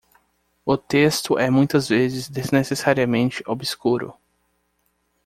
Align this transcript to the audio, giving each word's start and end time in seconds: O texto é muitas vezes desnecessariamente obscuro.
O 0.65 0.75
texto 0.75 1.37
é 1.37 1.51
muitas 1.51 1.87
vezes 1.87 2.27
desnecessariamente 2.27 3.43
obscuro. 3.45 4.15